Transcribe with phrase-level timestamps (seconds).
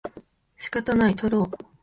[0.57, 1.51] 仕方ない、とろう